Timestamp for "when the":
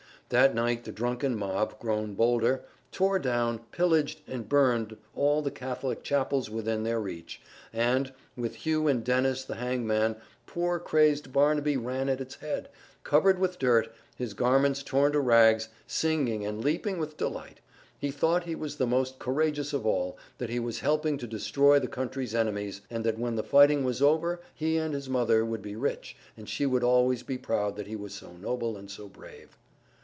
23.19-23.43